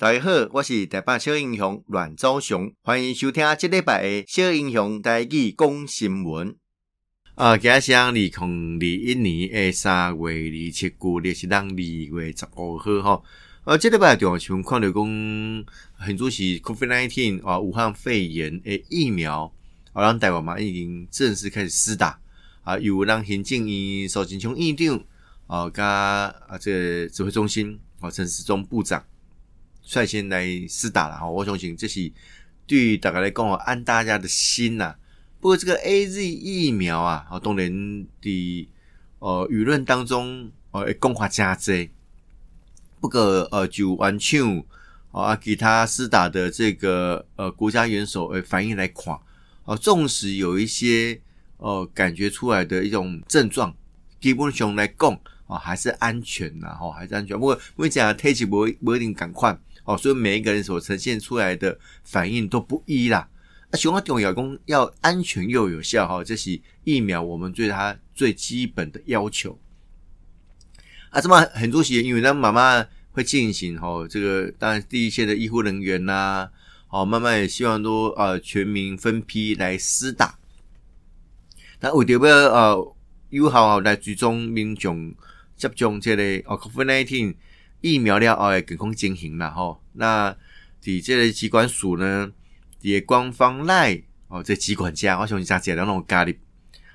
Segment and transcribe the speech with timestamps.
[0.00, 6.56] 大家好，我是台北小英雄阮昭雄，欢迎收听这礼拜的小英雄台语讲新闻。
[7.34, 8.48] 啊，今日是二零二
[8.86, 13.22] 一年的三月二七日，也是当二月十五号哈。
[13.64, 19.52] 呃，这礼拜重要新闻看到讲，很多是，COVID nineteen 啊，武汉肺炎的疫苗，
[19.92, 22.18] 啊，让台湾嘛已经正式开始施打
[22.62, 25.04] 啊，有让行政院苏贞昌院长
[25.46, 29.04] 啊，加啊这个指挥中心啊陈时中部长。
[29.90, 32.12] 率先来施打了哈，我相信这是
[32.64, 34.94] 对于大家来讲安大家的心呐。
[35.40, 38.68] 不过这个 AZ 疫苗啊，啊，当然的
[39.18, 41.88] 呃舆论当中呃讲话加多。
[43.00, 44.64] 不过呃就完全
[45.10, 49.18] 啊其他施打的这个呃国家元首呃反应来看
[49.64, 51.20] 啊，纵使有一些
[51.56, 53.74] 呃感觉出来的一种症状，
[54.20, 57.36] 基本上来讲啊还是安全呐，哈还是安全。
[57.36, 59.58] 不过我讲天气不不一定赶快。
[59.94, 63.28] 哦，所以每一个人所呈现出来的反应都不一啦。
[63.70, 69.58] 啊，雄化重要讲要安全又有效哈，这是疫苗我们对它最基本的要求。
[71.10, 76.48] 啊，这么很多时因为咱妈妈会进行哈，这个当然第一线的医护人员呐，
[76.88, 80.38] 哦，慢慢也希望都呃全民分批来施打。
[81.80, 82.96] 那为着要呃
[83.30, 85.14] 有效来追踪民众
[85.56, 87.34] 接种这类哦 COVID-19
[87.80, 89.82] 疫苗了后诶，健康情形啦吼。
[89.94, 90.36] 那
[90.82, 92.32] 伫这个机关署呢，
[92.82, 96.32] 伫官方 LINE 哦，这机关家，我相信大家都拢有加入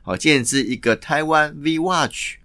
[0.03, 2.35] 哦，建置一个台湾 V Watch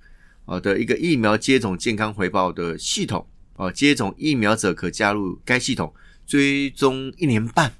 [0.46, 5.92] 哦的一个疫苗接种健康回报的系统哦，接种疫苗者可加入该系统
[6.26, 7.72] 追踪一年半，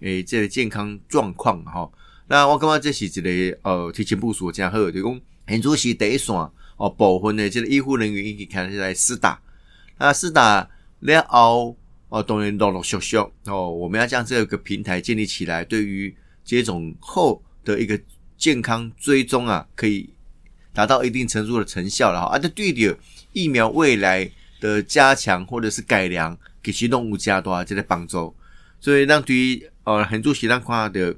[0.00, 1.90] 诶，这个健康状况哈。
[2.28, 3.08] 那我感觉这是一
[3.52, 6.34] 个呃提前部署真好，就讲很主席第一线
[6.76, 9.40] 哦，部分的这个医护人员已经开始来施打。
[9.98, 10.68] 那施打
[11.00, 11.76] 了后，
[12.08, 17.98] 哦，当然陆陆续续哦，我们要将这个平台建立起来，对于接种后的一个
[18.36, 20.10] 健康追踪啊，可以
[20.72, 22.26] 达到一定程度的成效了哈。
[22.26, 22.96] 啊，这对的
[23.32, 24.30] 疫苗未来
[24.60, 28.34] 的加强或者是改良，给其动物加多这个帮助。
[28.78, 31.16] 所以让对于呃很多其他化的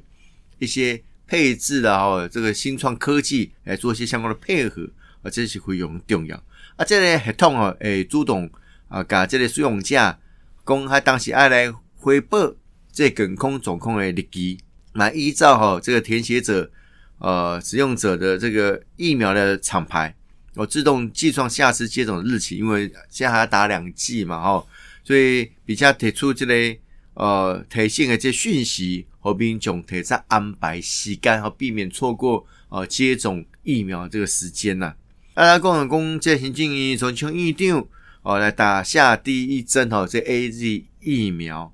[0.58, 4.88] 一些配置的哈，这个新创科技来做一些相关的配合，
[5.22, 6.36] 啊，这是非常重要。
[6.76, 8.48] 啊，这个系统哦，诶，主动。
[8.88, 10.18] 啊，甲这个使用者
[10.64, 12.54] 讲，他当时爱来回报
[12.90, 14.58] 这健康状况的日期，
[14.94, 16.70] 来依照哈这个填写者
[17.18, 20.14] 呃使用者的这个疫苗的厂牌，
[20.54, 24.66] 我自动计算下次接种日期，因为现在还要打两剂嘛，哈，
[25.04, 26.80] 所以比较提出这类
[27.12, 34.94] 呃提醒的这讯息，和并总提在安排时间，和避免错过呃接种疫苗这个时间呐。
[35.34, 37.86] 啊，来讲讲这行政院从从院长。
[38.22, 41.72] 哦，来打下第一针哦，这 AZ 疫苗，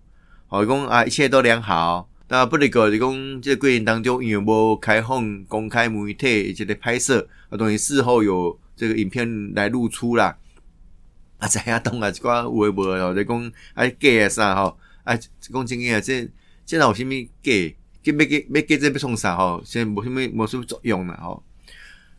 [0.48, 2.08] 哦，讲啊，一切都良好。
[2.28, 10.36] 那不能够，你讲这过程当中因为无开放公开媒体这个拍摄，啊，等于事后有这个影片来露出啦。
[11.38, 16.28] 啊，知影懂啊，这寡有诶无哦，你讲啊假啊啥吼，啊，讲真个啊，这
[16.64, 17.10] 这有啥物
[17.42, 17.74] 假？
[18.04, 19.62] 计要计要计这要创啥吼？
[19.64, 21.42] 现在无啥物无啥物作用啦吼。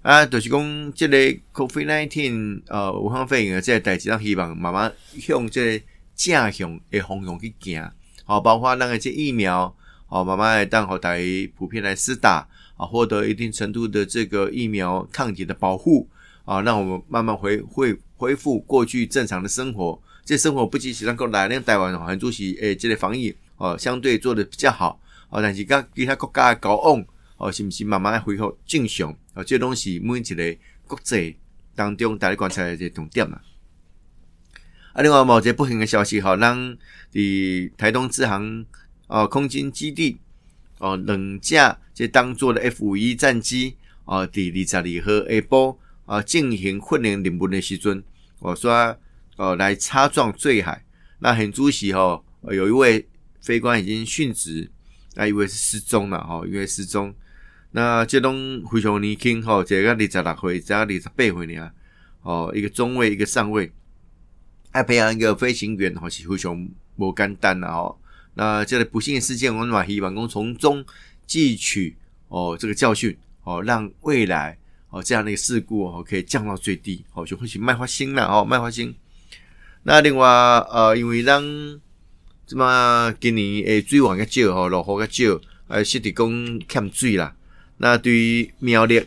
[0.06, 5.86] 啊，就是讲这个 COVID-19，呃，武汉肺炎的这个代志，咱希望慢慢向这个
[6.16, 7.90] 正向的方向去行，
[8.24, 11.24] 好，包括那个即疫苗，好，慢慢来当好大家
[11.58, 16.08] 普遍来施打，啊，获得一定程度的这个疫苗抗体的保护，
[16.44, 20.00] 啊，让我们慢慢回恢恢复过去正常的生活。
[20.24, 25.00] 这生活不仅是咱国内，咱台湾很多是诶，这个防疫哦，相对做得比较好，
[25.32, 27.04] 哦，但是甲其他国家的交往。
[27.38, 29.16] 哦，是不是慢慢恢复正常？
[29.34, 30.58] 哦，这拢是每一个
[30.88, 31.38] 国际
[31.76, 33.42] 当中，大家观察的这重点嘛。
[34.94, 36.78] 啊，另外某些不幸的消息，哈，让
[37.12, 38.66] 的台东支行
[39.08, 40.18] 哦，空军基地
[40.78, 43.76] 哦，两架这当做的 F 五一战机
[44.06, 48.02] 哦，第二十二号下晡啊，进行训练任务的时阵，
[48.40, 48.98] 我说
[49.36, 50.86] 哦，来擦撞坠海。
[51.20, 53.06] 那很主席哦，有一位
[53.42, 54.72] 飞官已经殉职，
[55.16, 57.14] 那一位是失踪了哈，一位失踪。
[57.76, 61.70] 那这拢非常年轻吼，这个二十六岁，这个二十八岁呢，
[62.22, 63.70] 哦，一个中尉，一个上尉，
[64.72, 68.00] 爱培养一个飞行员，吼是非常无简单的吼。
[68.36, 70.86] 那这个不幸的事件，我们嘛希望讲从中
[71.28, 71.98] 汲取
[72.30, 74.58] 哦这个教训，哦，让未来
[74.90, 78.96] 哦这样的一个事故哦可以降到最低，哦就会去卖花心了哦，卖花心。
[79.84, 81.44] 那另外呃，因为让
[82.48, 87.36] 这么今年诶水源较少吼，落雨较少，呃，湿地公欠水啦。
[87.78, 89.06] 那对于苗栗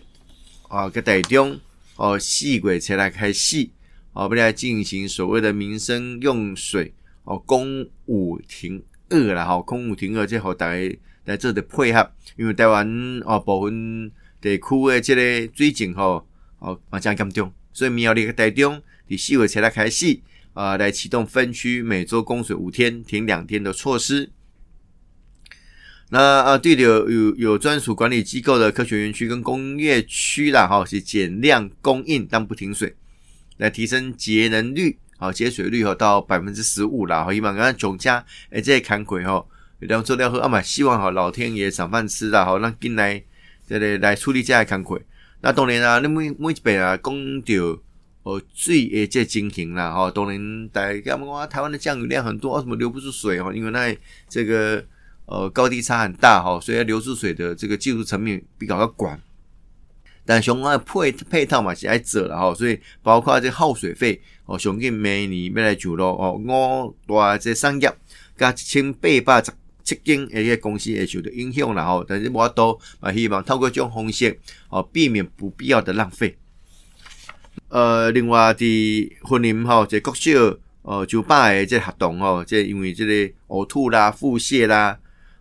[0.69, 1.59] 啊，个台中
[1.97, 3.69] 哦，四月才来开始
[4.13, 6.93] 哦，不来进行所谓的民生用水
[7.25, 12.87] 哦，公五停二啦，吼，公五停二，即互大家来做的配合，因为台湾
[13.25, 15.23] 哦部分地区的即个
[15.55, 16.27] 水情吼
[16.59, 20.21] 哦嘛真严重，所以苗栗台中伫四月七日开始
[20.53, 24.31] 啊、呃，来启动分区每周供水五天停两天的措施。
[26.11, 32.97] 那啊，对的，有有有专属管理机构的科学园区跟工业区啦，哈，是减量供应但不停水，
[33.59, 39.45] 来提升节能率，好节水率哈到百分之十五啦，哈，希望讲总家诶这些看鬼哈，
[39.81, 43.23] 两做料喝啊嘛，希望哈老天爷赏饭吃啦，好让进来
[43.69, 44.99] 这里来处理这些看鬼。
[45.43, 47.83] 那当然啊，你每每一边啊讲到
[48.23, 53.53] 哦水诶这情形啦，哈，当然大家讲，台湾的降雨量很多，为什么流不出水哈？
[53.53, 53.95] 因为那
[54.27, 54.83] 这个。
[55.31, 59.21] 呃，高低差很大哈，所以流出水的这个技术层面比较要广，
[60.25, 67.95] 但相关的配配套嘛是爱做了哈，所以包括这耗水费哦，相信每年要来就咯哦，五大这产业
[68.39, 69.53] 加一千八百十
[69.85, 74.41] 七间一个公司会受到影响了哈，但是我都啊希望透过这种方式
[74.71, 76.39] 哦，避免不必要的浪费。
[77.69, 80.31] 呃，另外的婚姻哈，这国小
[80.81, 84.99] 呃酒吧的这活动哦，这因为这个呕吐啦、腹泻啦。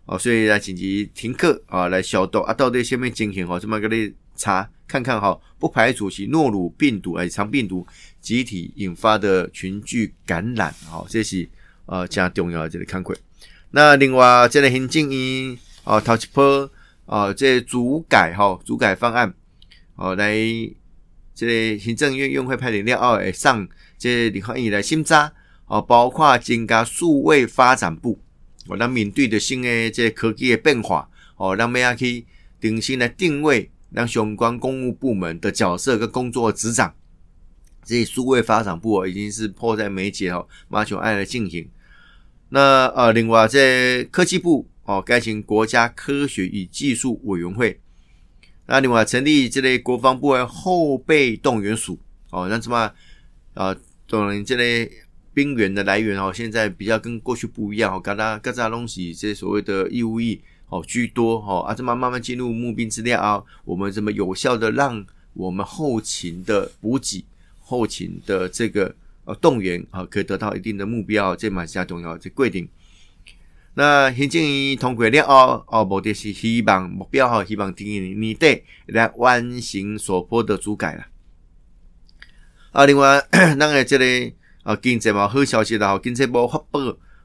[0.08, 3.60] 哦，所以来紧急停课啊，来消毒啊，到底什么情形哦？
[3.60, 7.86] 这么个你查看看哈，不排除是诺鲁病毒哎，肠病毒
[8.18, 11.46] 集体引发的群聚感染，好，这是
[11.84, 13.14] 呃加重要的这个看亏。
[13.70, 16.70] 那另外这个行政院啊，头一波
[17.04, 19.34] 啊，这主改哈，主改方案
[19.96, 20.34] 哦，来
[21.34, 23.68] 这个行政院院会派领了哦，上
[23.98, 25.30] 这立法院来审查
[25.66, 28.18] 哦，包括增加数位发展部。
[28.68, 32.26] 我让面对的新的这科技的变化，哦，让咩去
[32.60, 36.94] 重新来定位，让相关公务部门的角色跟工作职掌，
[37.82, 41.66] 这数位发展部哦，已经是迫在眉睫哦，马上爱来进行。
[42.50, 47.80] 那呃，另外这科技部哦，改成国家科学与技术委员会。
[48.66, 51.98] 那另外成立这类国防部的后备动员署
[52.30, 52.92] 哦，那什么
[53.54, 53.74] 啊，
[54.06, 54.90] 动员这类。
[55.38, 67.24] 兵源的来源哦，现在比较跟过去不一样哦，嘎达嘎达东西这些所谓的义务役哦居多哦，啊，这么慢慢进入募兵之列啊，我们怎么有效的让我们后勤的补给、
[67.60, 68.92] 后勤的这个
[69.26, 72.68] 呃动员啊，可以得到一定的目标，这蛮加重要这规定。
[73.74, 81.06] 那行政院通过了哦哦，目的是希望目标哈，希望今年年底来完成所坡的主改了。
[82.72, 83.24] 啊，另外
[83.56, 84.34] 那个这里。
[84.62, 85.98] 啊，经济嘛好消息啦！
[86.02, 86.78] 经济部发布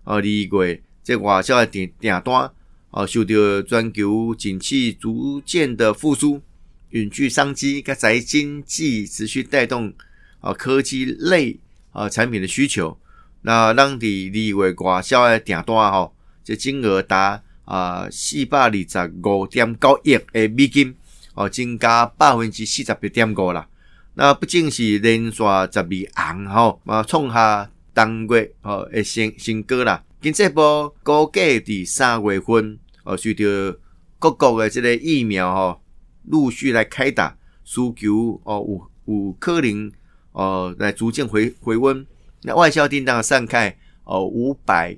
[0.04, 2.52] 啊，二月这外销的订订单
[2.92, 6.42] 啊，受到全球景气逐渐的复苏、
[6.90, 9.94] 远距商机、甲宅经济持续带动
[10.40, 11.60] 啊科技类
[11.92, 12.98] 啊产品的需求。
[13.42, 16.16] 那让的二月外销的订单吼，
[16.46, 20.96] 这金额达啊四百二十五点九亿的美金，
[21.34, 23.68] 哦，增加百分之四十八点五啦。
[24.16, 30.04] 那不仅是连续十二红吼，嘛创下当月吼的新新高啦。
[30.22, 33.78] 经济部估计伫三月份哦，随着
[34.20, 35.82] 各国的这个疫苗吼
[36.26, 39.92] 陆续来开打，需求哦有有可能
[40.32, 42.06] 哦来逐渐回回温。
[42.44, 44.96] 那外销订单上开哦五百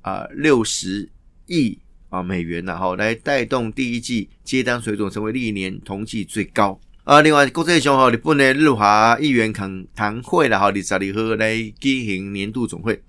[0.00, 1.10] 啊六十
[1.46, 6.80] 亿啊美元然后来带动第一季接单水准成为历年同期最高。
[7.06, 13.00] 啊，另外国际上吼，日本的日华议员恳谈会啦，吼，二十二号来举行年度总会，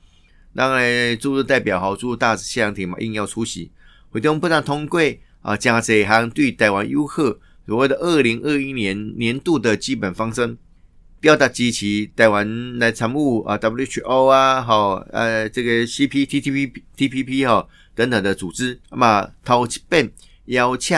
[0.53, 3.71] 当然驻日代表吼驻大使谢长廷嘛应邀出席。
[4.11, 5.01] 会中不但通过
[5.41, 7.23] 啊，加这一项对台湾友好
[7.65, 10.55] 所谓的二零二一年年度的基本方针，
[11.19, 20.11] 表达支持台湾来参与啊 WHO 啊，吼呃这个 CPTPP TPP 哈等等的组织，那么头一遍
[20.45, 20.95] 邀请。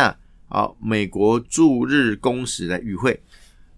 [0.50, 3.22] 好，美国驻日公使来与会。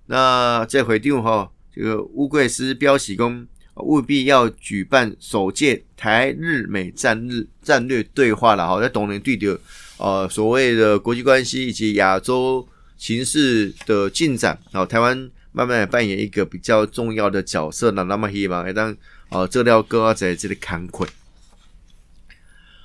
[0.06, 9.60] 那这回定哈，这个乌贵斯标喜公务必要举办首届台日美战日战略对话了哈，在东联对的
[9.98, 12.66] 呃所谓的国际关系以及亚洲
[12.98, 18.04] 形势的进展，然后台湾慢慢扮演一个比较重要的角色呢。
[18.06, 18.96] 那么希望当
[19.30, 21.10] 呃这料哥在这里看困。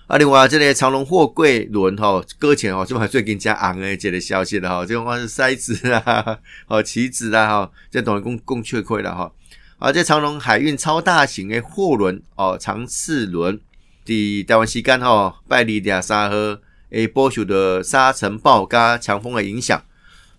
[0.06, 9.32] 啊，另外这个长荣货柜轮哈搁浅哈，这还最近加昂诶这个消息了哈，这种话是塞子啊， 哦棋子啊哈，这等于共共缺亏了哈。
[9.78, 13.58] 啊，这长荣海运超大型的货轮哦，长赐轮
[14.04, 16.36] 伫台湾时间吼，拜二廿三号
[16.90, 19.82] 诶，不受的沙尘暴加强风的影响，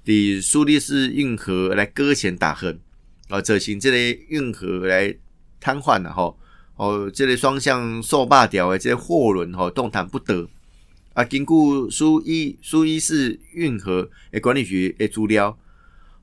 [0.06, 2.80] 伫苏黎世运河来搁浅打横，
[3.28, 5.14] 啊，造成这个运河来
[5.60, 6.34] 瘫痪了哈。
[6.78, 10.48] 哦，这个双向受罢掉的这些货轮吼动弹不得。
[11.14, 15.58] 啊，根据苏伊苏伊士运河诶管理局诶资料，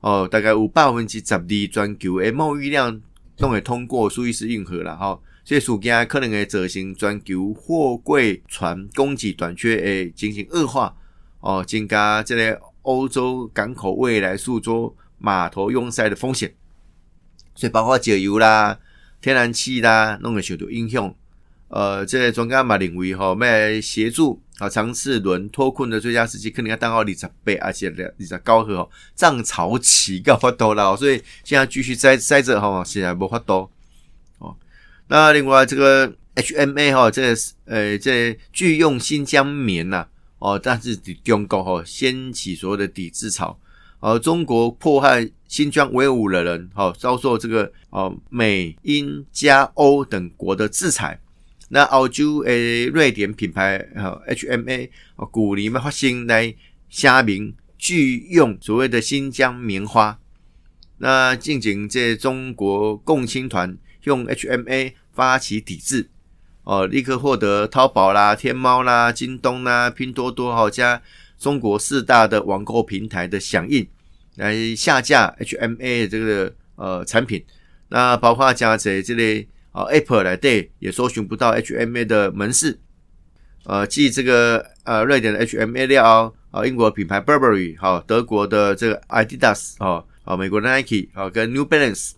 [0.01, 3.01] 哦，大概有百分之十二全球诶贸易量
[3.39, 10.95] 拢会通过苏伊士运河啦，吼，这事件可能会造成全球货柜船供给短缺诶进行恶化，
[11.41, 16.55] 哦，增加这个欧洲港口未来数座码头拥塞的风险，
[17.57, 18.79] 所以包括石油啦、
[19.25, 21.15] 天然气啦，拢会受到影响。
[21.69, 33.71] 呃，这个专家嘛认为吼，要协助啊长赐轮脱困的最佳时机，可能要等到二十八，而且二十九号涨潮期够发多了，所以现在继续塞塞着吼，现在无法多
[34.41, 34.55] 哦。
[35.09, 40.07] 那另外这个 HMA 哈，这个呃这个、拒用新疆棉呐，
[40.39, 43.59] 哦，但是中国吼掀起所谓的抵制潮，
[44.01, 51.21] 呃，中国迫害新疆维吾尔人，好遭受这个哦美英加欧等国的制裁。
[51.69, 56.53] 那澳洲诶，瑞典品牌哈 HMA 哦鼓励嘛发行来
[56.89, 60.19] 声明拒用所谓的新疆棉花。
[60.99, 66.09] 那近景这中国共青团用 HMA 发起抵制，
[66.65, 71.01] 哦，立刻获得淘宝啦、天猫啦、京东啦、拼多多好加
[71.39, 73.87] 中国四大的网购平台的响应，
[74.37, 77.45] 来下架 HMA 这个呃产品。
[77.89, 79.49] 那包括加在这类。
[79.75, 82.79] 啊，Apple 来对也搜寻不到 HMA 的门市，
[83.65, 92.13] 呃，继这个呃瑞典的 HMA 料，啊，英国品牌 Burberry，好，德国的这个 Adidas，哦，啊，美国的 Nike，好，跟 New Balance，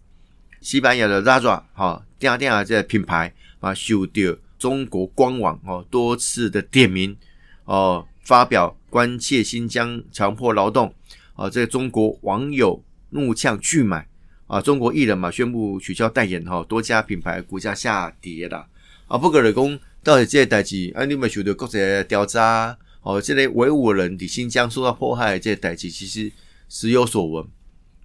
[0.60, 4.12] 西班牙的 Zara，好，这样这样这品牌啊，受到
[4.58, 7.16] 中国官网哦多次的点名，
[7.64, 10.94] 哦，发表关切新疆强迫劳动，
[11.36, 14.08] 啊，这中国网友怒呛拒买。
[14.48, 18.64] 啊，中国艺人嘛宣布取消代言哈，多家品牌股价下跌啦。
[19.08, 26.30] 啊，不过来讲，到底这个代志，啊，你们受到国际调查，哦，这类维吾尔人在新疆受到迫害，这个代志其实
[26.68, 27.44] 时有所闻。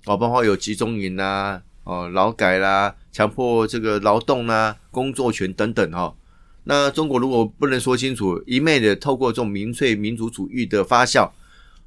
[0.06, 6.16] 哦，包括有集中营啦，哦，劳改啦，强迫这个劳动啦，工作权等等哈。
[6.64, 11.30] 那中国如果不能说清楚，一昧的透过这种民粹民族主义的发酵。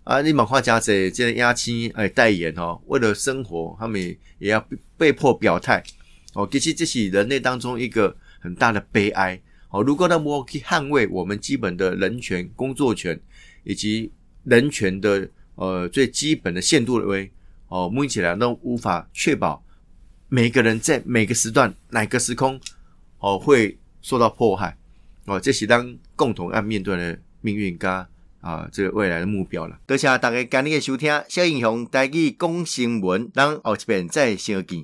[0.05, 3.99] 啊，你马化家这这亚青哎代言哦，为了生活，他们
[4.39, 4.69] 也要
[4.99, 5.83] 被迫表态
[6.35, 6.47] 哦。
[6.53, 9.83] 其实这是人类当中一个很大的悲哀哦。
[9.83, 13.19] 如果他们可以捍卫我们基本的人权、工作权
[13.63, 14.13] 以及
[14.45, 17.31] 人权的呃最基本的限度的威
[17.69, 19.65] 哦，目前来都无法确保
[20.29, 22.61] 每个人在每个时段、哪个时空
[23.21, 24.77] 哦会受到迫害
[25.25, 25.41] 哦。
[25.41, 28.07] 这是当共同要面对的命运噶。
[28.45, 29.79] 啊，这个未来的目标了。
[29.87, 34.83] 多谢大家今日的收听，小英雄带去讲新闻，咱后一遍再相见。